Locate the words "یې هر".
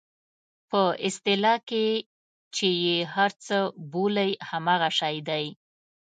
2.85-3.31